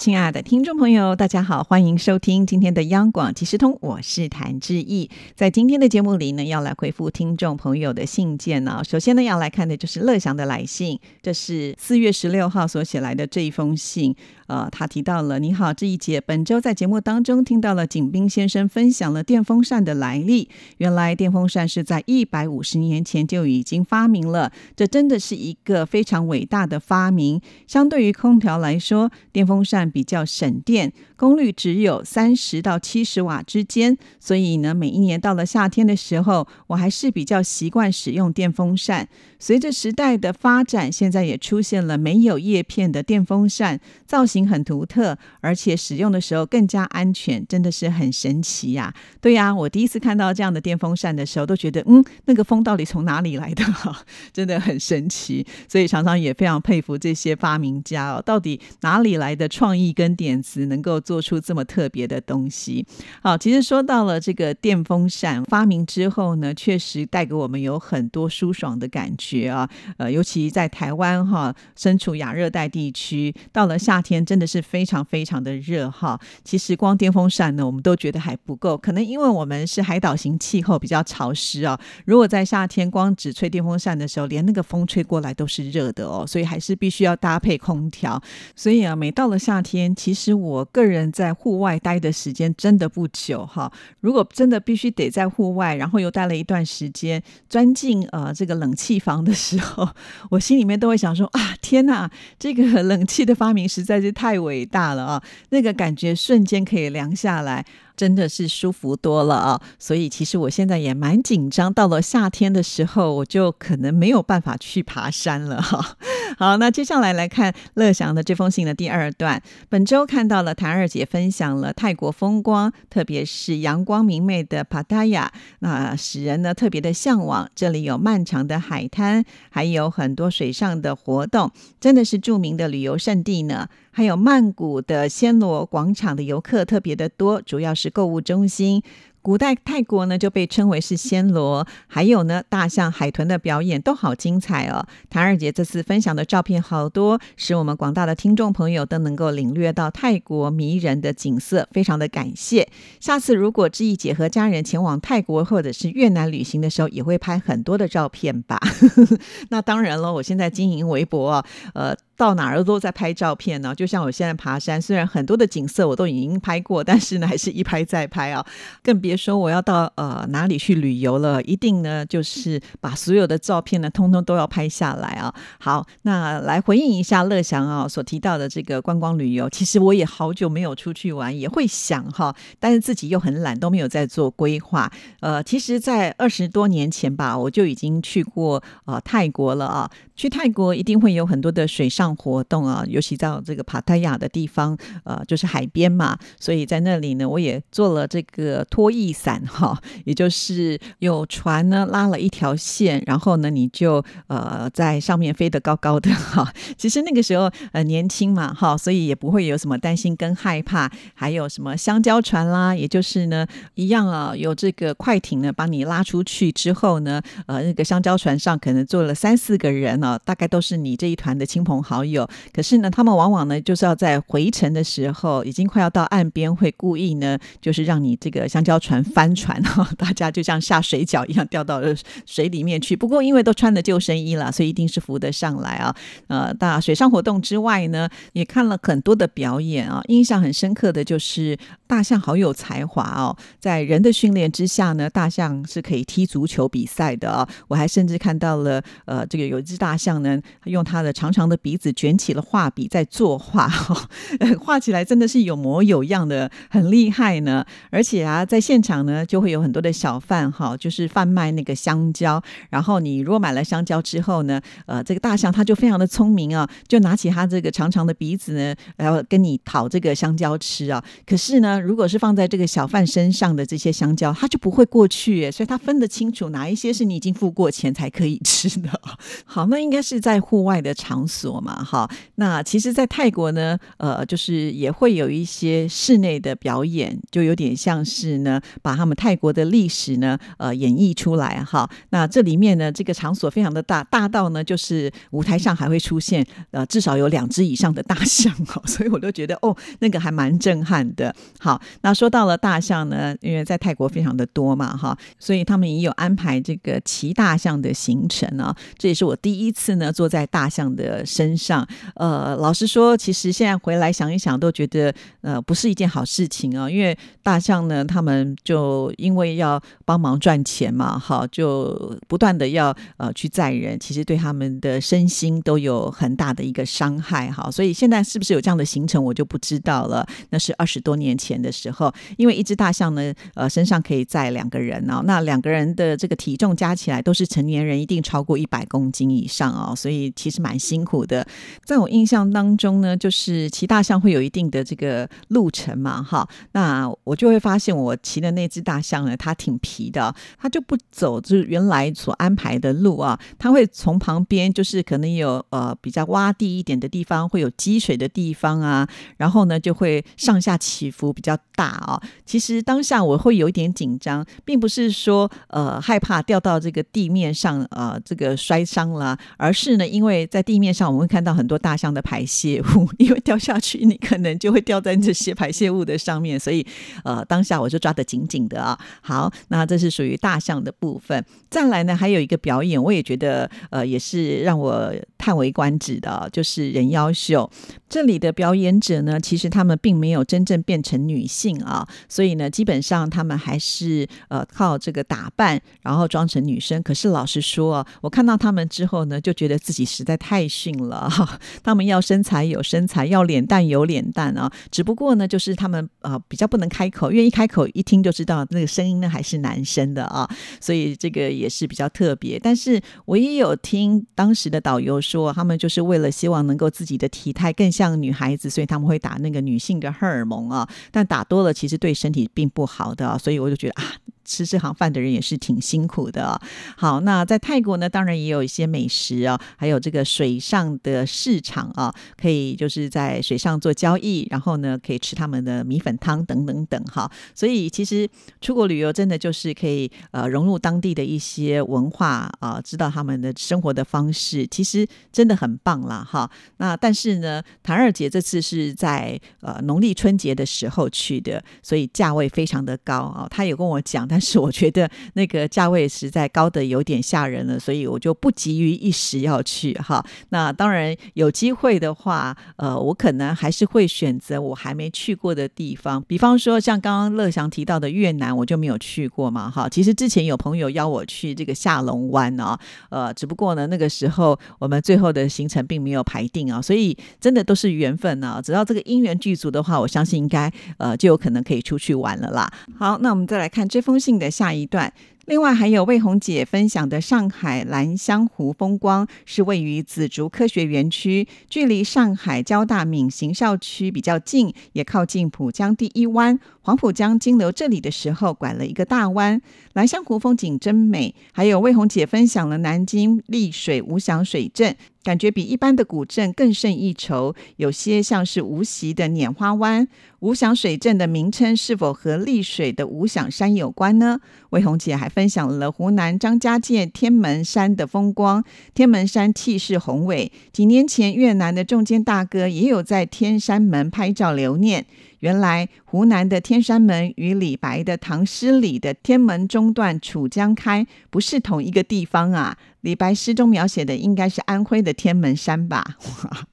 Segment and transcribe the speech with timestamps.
[0.00, 5.10] 亲爱的听众朋友，大家好，欢迎收听今天的央广即时通，我是谭志毅。
[5.34, 8.80] 在今天的节目里呢，要来回复听众朋友的信件呢。
[8.82, 14.16] 首先呢，要来看的就是乐祥的来信，这是四月十六号所写来的这一封信。
[14.46, 20.48] 呃，他提到了，你好，这一节本周在节目当中听到了景斌先生分享了电风扇的来历。
[20.78, 27.40] 原来电风扇是在一百五十年前就已经发明了，这真的是一个非常伟大的发明。
[27.68, 33.96] 相对于空调来说，电风扇比较省电，功率只有三十到七十瓦之间。
[34.18, 39.08] 所以呢，每一年到了夏天的时候，我还是比较习惯使用电风扇。
[39.38, 48.92] 随着时代的发展，现在也出现了没有叶片的电风扇，造型很独特，而且使用的时候更加安全，真的是很神奇呀！
[49.20, 53.64] 对呀，我第一次看到这样的电风扇的时候，都觉得嗯，那个风到底从哪里来的？
[53.64, 55.46] 哈， 真的很神奇。
[55.66, 62.84] 所以常常也非常佩服这些发明家哦，到底哪里来的创意跟点子，能够做出这么特别的东西？
[63.22, 69.20] 好，其实说到了这个电风扇发明之后呢，确实带给我们有很多舒爽的感觉。
[69.30, 76.18] 觉啊，呃，尤其在台湾哈，身处亚热带地区，到了夏天真的是非常非常的热哈。
[76.42, 81.78] 其实光电风扇呢，我们都觉得还不够，可能因为我们是海岛型气候比较潮湿啊。
[82.06, 88.20] 如果在夏天光只吹电风扇的时候，连那个风吹过来都是热的哦，所以还是必须要搭配空调。
[88.56, 93.70] 所以啊，每到了夏天，天其实我个人在户外待的时间真的不久哈。
[94.00, 99.20] 如果真的必须得在户外，然后又待了一段时间，钻进呃这个冷气房。
[99.20, 99.86] 的时候，
[100.30, 105.22] 我心里面都会想说啊，天哪，这个冷气的发明实在是太伟大了啊！
[105.50, 107.66] 那个感觉瞬间可以凉下来。
[108.00, 109.60] 真的是舒服多了啊！
[109.78, 115.98] 所以其实我现在也蛮紧张，到了夏天的时候，我就可能没有办法去爬山了哈。
[116.38, 119.42] 好，那接下来来看乐祥的这封信的第二段。
[119.68, 127.50] 本周看到了谭二姐分享了泰国风光，特别是阳光明媚的帕塔亚，那使人呢特别的向往。
[127.54, 133.68] 这里有漫长的海滩，还有很多水上的活动，真的是著名的旅游胜地呢。
[133.90, 138.82] 还有曼谷的暹罗广场的游客特别的多，主要是购物中心。
[139.22, 144.86] 古代泰国呢就被称为是暹罗，还有呢大象、海豚的表演都好精彩哦。
[145.10, 152.66] 谭二姐这次分享的照片好多，使我们广大的听众朋友都能够领略到泰国迷人的景色，非常的感谢。
[152.98, 158.58] 下次如果志毅姐和家人前往泰国或者是越南旅行的时候，也会拍很多的照片吧。
[159.50, 163.74] 那当然了，我现在经营微博，呃，到哪儿都在拍照片呢。
[163.74, 168.44] 就像我现在爬山，虽然很多的景色我都已经拍过，但是呢还是一拍再拍啊，
[168.82, 169.16] 更别。
[169.16, 175.34] 说我要到呃哪里去旅游了，一定呢就是把所有的照片呢通通都要拍下来啊。
[175.58, 184.90] 好，那来回应一下乐祥啊所提到的这个观光旅游，其实我也好久没有出去玩，也会想哈，但是自己又很懒，都没有在做规划。
[185.20, 189.90] 呃，其实，在二十多年前吧，我就已经去过呃泰国了啊。
[190.20, 206.52] 去泰国一定会有很多的水上活动啊，尤其到这个帕塔亚的地方，呃，就是海边嘛，所以在那里呢，我也做了这个拖曳伞哈， 也就是有船呢拉了一条线，然后呢你就呃在上面飞得高高的哈。
[206.76, 210.92] 其实那个时候呃年轻嘛哈，所以也不会有什么担心跟害怕。
[211.14, 220.20] 还有什么香蕉船啦，也就是呢一样啊，有这个快艇呢把你拉出去之后呢，呃那个香蕉船上可能坐了三四个人呢。
[220.24, 231.80] 大概都是你这一团的亲朋好友，可是呢，他们往往呢就是要在回程的时候，已经快要到岸边，会故意呢就是让你这个香蕉船翻船哈， 大家就像下水饺一样掉到
[232.26, 232.96] 水里面去。
[232.96, 235.94] 不过因为都穿着救生衣了，所以一定是浮得上来啊。
[236.28, 247.48] 呃，大水上活动之外呢，也看了很多的表演啊，印象很深刻的就是大象好有才华哦，在人的训练之下呢，大象是可以踢足球比赛的啊。
[247.68, 249.90] 我还甚至看到了呃，这个有一只大。
[250.00, 253.68] 像呢，用他的长长的鼻子卷起了画笔在作画，
[254.58, 257.62] 画起来真的是有模有样的，很厉害呢。
[257.90, 262.42] 而且啊，在现场呢，就会有很多的小贩哈，就是贩卖那个香蕉。
[262.70, 271.04] 然后你如果买了香蕉之后呢，呃，这个大象它就非常的聪明啊，就拿起它这个长长的鼻子呢，然后跟你讨这个香蕉吃啊。
[271.26, 278.88] 可是呢，如果是放在这个小贩身上的这些香蕉，它就不会过去，所以它分得清楚哪一些是你已经付过钱才可以吃的。
[279.44, 279.89] 好，那。
[279.90, 282.08] 应该是在户外的场所嘛，哈。
[282.36, 291.90] 那其实，在泰国呢，呃，就是也会有一些室内的表演，就有点像是呢，把他们泰国的历史呢，呃，演绎出来哈。
[292.10, 301.34] 那这里面呢，这个场所非常的大，大到呢，就是舞台上还会出现呃，至少有两只以上的大象哦， 所以我都觉得哦，那个还蛮震撼的。
[301.58, 308.72] 好，那说到了大象呢，因为在泰国非常的多嘛，哈，所以他们也有安排这个骑大象的行程啊。
[308.96, 311.86] 这也是我第一一次呢坐在大象的身上。
[312.14, 316.90] 呃，老实说，其实现在回来想一想，都觉得呃不是一件好事情啊。
[316.90, 327.70] 因为大象呢，他们就因为要帮忙赚钱嘛，哈，就不断的要呃去载人，其实对他们的身心都有很大的一个伤害，哈。
[327.70, 330.26] 所以现在是不是有这样的行程，我就不知道了。
[330.50, 341.46] 那是二十多年前的时候，因为一只大象呢，呃，身上可以载两个人哦，那两个人的这个体重加起来都是成年人，一定超过一百公斤以上上哦，所以其实蛮辛苦的。
[341.84, 362.22] 在我印象当中呢，就是骑大象会有一定的这个路程嘛，哈，那我就会发现我骑的那只大象呢，它挺皮的，它就不走就是原来所安排的路啊，它会从旁边就是可能有呃比较洼地一点的地方，会有积水的地方啊，然后呢就会上下起伏比较大啊。
[362.46, 376.86] 其实当下我会有一点紧张，并不是说呃害怕掉到这个地面上呃这个摔伤了，而是呢因为在地面上我们会看到很多大象的排泄物，因为掉下去你可能就会掉在这些排泄物的上面，所以
[377.24, 378.98] 呃当下我就抓得紧紧的啊。
[379.20, 381.44] 好，那这是属于大象的部分。
[381.68, 387.68] 再来呢还有一个表演，我也觉得呃也是让我叹为观止的，就是人妖秀。
[388.10, 397.02] 这里的表演者呢，其实他们并没有真正变成女性啊，所以呢基本上他们还是呃靠这个打扮，然后装成女生。
[397.02, 401.58] 可是老实说，我看到他们之后呢，就觉得自己实在太逊了哈。
[401.82, 404.70] 他们要身材有身材，要脸蛋有脸蛋啊。
[404.90, 410.48] 只不过呢，就是他们啊比较不能开口，因为一开口一听就知道那个声音呢还是男生的啊。
[410.80, 412.58] 所以这个也是比较特别。
[412.58, 420.88] 但是我也有听当时的导游，说他们就是为了希望能够自己的体态更像女孩子，所以他们会打那个女性的荷尔蒙啊。
[421.10, 424.12] 但打多了其实对身体并不好的，所以我就觉得啊。
[424.50, 426.60] 吃这行饭的人也是挺辛苦的。
[426.96, 437.30] 好，那在泰国呢，当然也有一些美食啊，还有这个水上的市场啊，可以就是在水上做交易，然后呢，可以吃他们的米粉汤等等等哈。
[437.54, 438.28] 所以其实
[438.60, 446.50] 出国旅游真的就是可以呃融入当地的一些文化啊，知道他们的生活的方式，其实真的很棒啦哈。
[446.78, 453.46] 那但是呢，谭二姐这次是在呃农历春节的时候去的，所以价位非常的高啊。
[453.48, 460.24] 她有跟我讲，她是我觉得那个价位实在高的有点吓人了，所以我就不急于一时要去哈。
[460.48, 469.88] 那当然有机会的话，呃，我可能还是会选择我还没去过的地方，比方说像刚刚乐祥提到的越南，我就没有去过嘛哈。
[469.88, 472.78] 其实之前有朋友邀我去这个下龙湾啊，
[473.10, 478.60] 呃，只不过呢那个时候我们最后的行程并没有排定啊，所以真的都是缘分啊。
[478.62, 482.72] 只要这个姻缘具足的话，我相信应该呃就有可能可以出去玩了啦。
[482.98, 484.29] 好，那我们再来看这封信。
[484.38, 485.12] 的下一段，
[485.46, 496.58] 另外还有魏红姐分享的上海兰香湖风光，是位于紫竹科学园区，距离上海交大闵行校区比较近，也靠近浦江第一湾。
[496.82, 499.60] 黄浦江经流这里的时候，拐了一个大弯。
[499.92, 501.34] 兰香湖风景真美。
[501.52, 510.08] 还有魏红姐分享了南京丽水无响水镇，感觉比一般的古镇更胜一筹，有些像是无锡的拈花湾。
[510.40, 514.40] 无响水镇的名称是否和丽水的无响山有关呢？
[514.70, 518.64] 魏红姐还分享了湖南张家界天门山的风光。
[518.94, 525.04] 天门山气势宏伟，几年前越南的中间大哥也有在天山门拍照留念。
[525.40, 532.76] 原来湖南的天山门与李白的唐诗里的“天门中断楚江开”不是同一个地方啊！
[533.00, 536.04] 李白诗中描写的应该是安徽的天门山吧？
[536.42, 536.66] 哇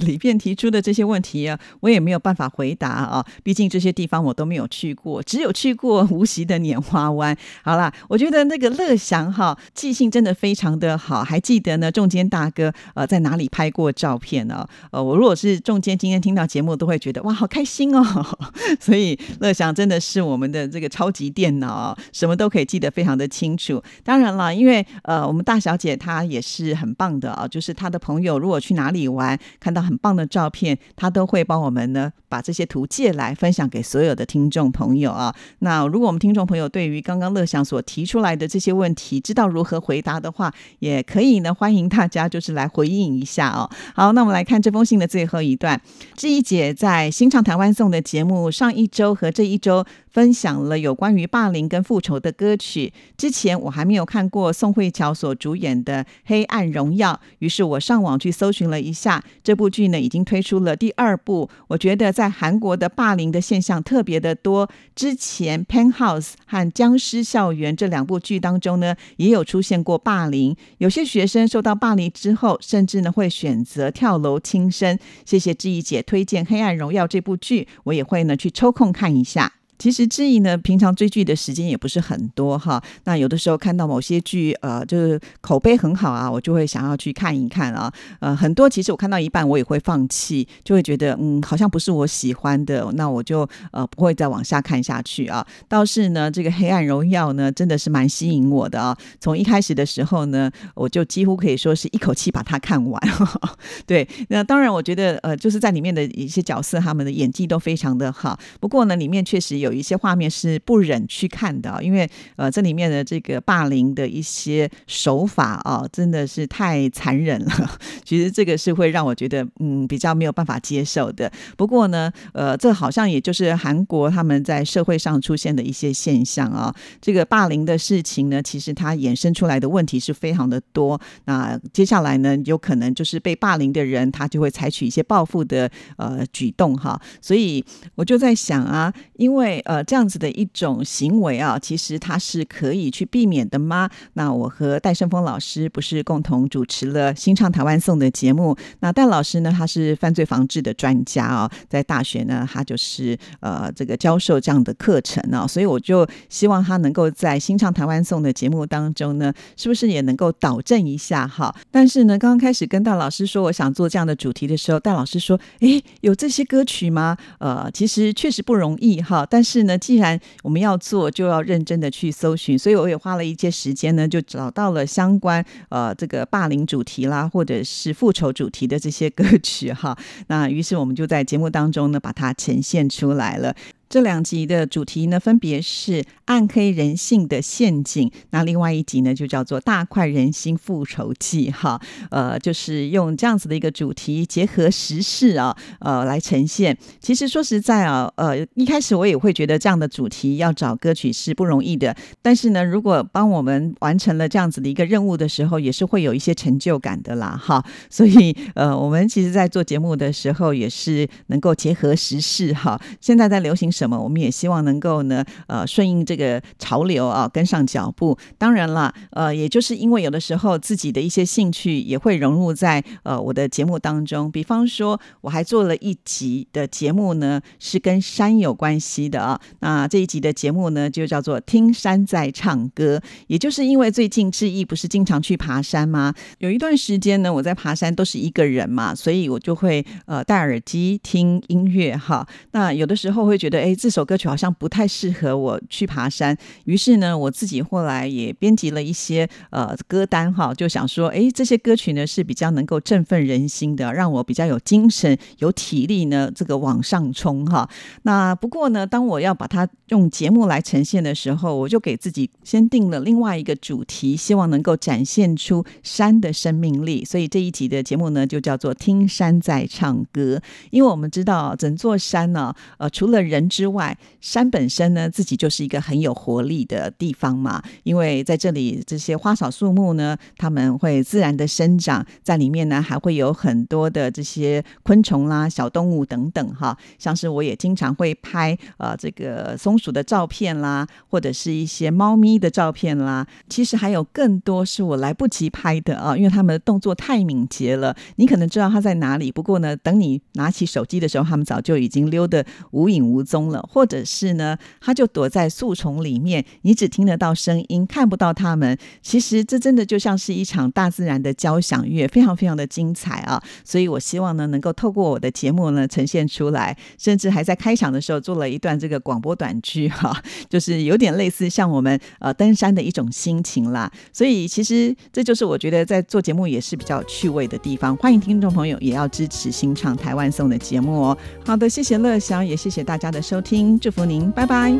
[0.00, 3.24] 李便提出的这些问题啊，我也没有办法回答啊。
[3.42, 7.34] 毕竟这些地方我都没有去过，只有去过无锡的拈花湾。
[7.62, 11.90] 好啦，我觉得那个乐祥哈记性真的非常的好，还记得呢。
[11.90, 14.66] 仲坚大哥呃在哪里拍过照片呢？
[14.90, 18.09] 呃，我如果是仲坚，今天听到节目都会觉得哇好开心哦。
[18.80, 23.82] 所以乐祥真的是我们的这个超级电脑，什么都可以记得非常的清楚。
[24.04, 35.34] 当然了，因为呃，我们大小姐她也是很棒的啊，就是她的朋友如果去哪里玩，看到很棒的照片，她都会帮我们呢把这些图借来分享给所有的听众朋友啊。
[35.60, 43.68] 那如果我们听众朋友对于刚刚乐祥所提出来的这些问题，知道如何回答的话，也可以呢欢迎大家就是来回应一下哦。
[43.94, 45.80] 好，那我们来看这封信的最后一段，
[46.16, 49.84] 志毅姐在《新唱台湾颂》的节目上一周和这一周。
[50.10, 52.92] 分享了有关于霸凌跟复仇的歌曲。
[53.16, 61.48] 之前我还没有看过宋慧乔所主演的《黑暗荣耀》，于是我上网去搜寻了一下，这部剧呢已经推出了第二部。
[61.68, 64.68] 我觉得在韩国的霸凌的现象特别的多。
[64.94, 70.56] 之前《Pen House》和《僵尸校园》这两部剧当中呢，也有出现过霸凌。
[70.78, 74.98] 有些学生受到霸凌之后，甚至呢会选择跳楼轻生。
[75.24, 79.59] 谢谢志毅姐推荐《黑暗荣耀》这部剧，我也会呢去抽空看一下。
[79.80, 82.80] 其实志毅呢，平常追剧的时间也不是很多哈。
[83.04, 87.90] 那有的时候看到某些剧，呃，就是口碑很好啊，我就会想要去看一看啊。
[88.20, 95.46] 呃，很多其实我看到一半，我也会放弃，就会觉得嗯，好像不是我喜欢的，那我就呃不会再往下看下去啊。
[95.66, 98.94] 倒是呢，这个《黑暗荣耀》呢，真的是蛮吸引我的啊。
[99.18, 103.00] 从一开始的时候呢，我就几乎可以说是一口气把它看完。
[103.86, 108.38] 对，那当然我觉得呃，就是在里面的一些角色，他们的演技都非常的好。
[108.60, 109.69] 不过呢，里面确实有。
[109.70, 117.78] 有一些画面是不忍去看的，因为呃，这里面的这个霸凌的一些手法啊，真的是太残忍了。
[118.04, 121.30] 其实这个是会让我觉得嗯比较没有办法接受的。
[121.56, 126.74] 不过呢，呃，这好像也就是韩国他们在社会上出现的一些现象啊。
[127.00, 131.00] 这个霸凌的事情呢，其实它衍生出来的问题是非常的多。
[131.26, 137.00] 那接下来呢，有可能就是被霸凌的人，他就会采取一些报复的呃举动哈。
[137.20, 143.88] 所以我就在想啊，因为呃，这样子的一种行为啊，其实它是可以去避免的吗？
[144.14, 148.56] 那我和戴胜峰老师不是共同主持了《新唱台湾颂》的节目。
[148.80, 161.54] 那戴老师呢，他是犯罪防治的专家啊，在大学呢，他就是呃这个教授这样的课程啊，所以我就希望他能够在《新唱台湾颂》的节目当中呢，是不是也能够导正一下哈？
[161.70, 169.49] 但是呢，刚刚开始跟戴老师说我想做这样的主题的时候，戴老师说：“诶，有这些歌曲吗？”呃，其实确实不容易哈，但是。
[169.50, 179.98] 是呢，既然我们要做，就要认真的去搜寻，所以我也花了一些时间呢，就找到了相关呃这个霸凌主题啦，或者是复仇主题的这些歌曲哈。
[180.28, 183.54] 那于是我们就在节目当中呢，把它呈现出来了。
[183.90, 188.08] 这两集的主题呢，分别是暗黑人性的陷阱。
[188.30, 191.50] 那另外一集呢，就叫做大快人心复仇记。
[191.50, 191.80] 哈，
[192.12, 196.78] 呃，就是用这样子的一个主题，结合时事啊，呃，来呈现。
[197.00, 201.92] 其实说实在啊，呃，一开始我也会觉得这样的主题要找歌曲是不容易的。
[202.22, 207.36] 但是呢，如果帮我们完成了这样子的一个任务的时候，也是会有一些成就感的啦。
[207.36, 212.52] 哈，所以呃，我们其实在做节目的时候，也是能够结合时事。
[212.52, 213.68] 哈，现在在流行。
[213.80, 213.98] 什么？
[213.98, 218.18] 我们也希望能够呢，呃，顺应这个潮流啊，跟上脚步。
[218.36, 224.30] 当然了，呃，也就是因为有的时候自己的一些兴趣也会融入在呃我的节目当中。
[224.30, 229.40] 比方说，我还做了一集的节目呢，是跟山有关系的啊。
[229.60, 232.98] 那这一集的节目呢，就叫做《听山在唱歌》。
[233.28, 236.12] 也就是因为最近志毅不是经常去爬山吗？
[236.40, 242.28] 有一段时间呢，我在爬山都是一个人嘛，所以我就会呃戴耳机听音乐哈。
[242.52, 243.69] 那有的时候会觉得，哎。
[243.74, 257.68] 这首歌曲好像不太适合我去爬山，于是呢，我自己后来也编辑了一些呃歌单哈，就想说，哎，这些歌曲呢是比较能够振奋人心的，让我比较有精神、有体力呢，这个往上冲哈。
[258.02, 267.04] 那不过呢，当我要把它用节目来呈现的时候，我就给自己先定了另外一个主题，希望能够展现出山的生命力。
[267.04, 270.36] 所以这一集的节目呢，就叫做《听山在唱歌》，
[270.70, 277.62] 因为我们知道整座山呢，呃，除了人之外，山本身呢，自己就是一个很有活力的地方嘛。
[277.82, 286.74] 因为在这里，这些花草树木呢，它们会自然的生长，在里面呢，还会有很多的这些昆虫啦、小动物等等哈。
[286.98, 293.26] 像是我也经常会拍呃这个松鼠的照片啦，或者是一些猫咪的照片啦。
[293.50, 297.94] 其实还有更多是我来不及拍的啊，因为它们的动作太敏捷了。
[298.16, 303.49] 你可能知道它在哪里，不过呢，等你拿起手机的时候，它们早就已经溜得无影无踪。
[303.50, 308.76] 了，或者是呢，他就躲在树丛里面，你只听得到声音，看不到他们。
[309.02, 313.42] 其实这真的就像是一场大自然的交响乐，非常非常的精彩啊！
[313.64, 320.16] 所以我希望呢，能够透过我的节目呢呈现出来，甚至还在开场的时候做了一段这个广播短剧哈，
[320.48, 323.90] 就是有点类似像我们呃登山的一种心情啦。
[324.12, 327.96] 所以其实这就是我觉得在做节目也是比较趣味的地方。
[327.96, 331.16] 欢迎听众朋友也要支持新唱台湾颂的节目哦。
[331.44, 334.76] 好的，谢谢乐祥，也谢谢大家的收听，祝福您，拜拜。